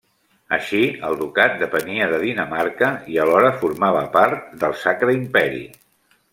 [0.55, 0.79] Així,
[1.09, 5.65] el ducat depenia de Dinamarca i alhora formava part del Sacre Imperi.